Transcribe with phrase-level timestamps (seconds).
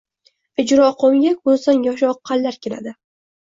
[0.63, 2.99] —Ijroqo‘mga ko‘zidan yoshi oqqanlar keladi.